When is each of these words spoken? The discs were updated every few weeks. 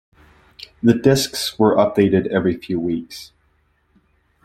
The 0.81 0.95
discs 0.95 1.59
were 1.59 1.75
updated 1.75 2.25
every 2.29 2.57
few 2.57 2.79
weeks. 2.79 3.33